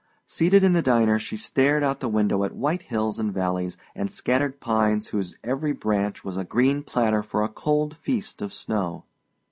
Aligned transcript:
Seated 0.25 0.63
in 0.63 0.73
the 0.73 0.81
diner 0.81 1.19
she 1.19 1.37
stared 1.37 1.83
out 1.83 1.99
the 1.99 2.09
window 2.09 2.43
at 2.43 2.55
white 2.55 2.81
hills 2.81 3.19
and 3.19 3.31
valleys 3.31 3.77
and 3.93 4.11
scattered 4.11 4.59
pines 4.59 5.09
whose 5.09 5.35
every 5.43 5.73
branch 5.73 6.23
was 6.23 6.37
a 6.37 6.43
green 6.43 6.81
platter 6.81 7.21
for 7.21 7.43
a 7.43 7.47
cold 7.49 7.95
feast 7.95 8.41
of 8.41 8.51
snow. 8.51 9.03